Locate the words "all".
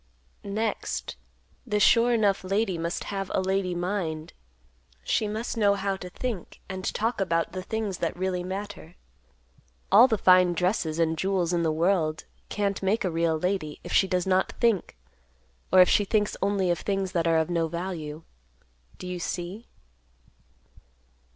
9.91-10.07